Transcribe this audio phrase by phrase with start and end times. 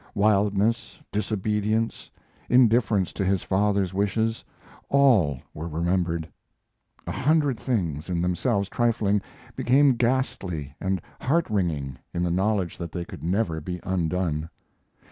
[0.15, 2.09] Wildness, disobedience,
[2.49, 4.43] indifference to his father's wishes,
[4.89, 6.27] all were remembered;
[7.05, 9.21] a hundred things, in themselves trifling,
[9.55, 14.49] became ghastly and heart wringing in the knowledge that they could never be undone.